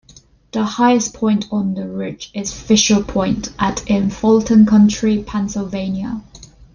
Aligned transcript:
The 0.51 0.63
highest 0.65 1.13
point 1.13 1.45
on 1.51 1.75
the 1.75 1.87
ridge 1.87 2.31
is 2.33 2.59
Fisher 2.59 3.01
Point, 3.03 3.49
at 3.59 3.87
in 3.87 4.09
Fulton 4.09 4.65
County, 4.65 5.21
Pennsylvania. 5.21 6.23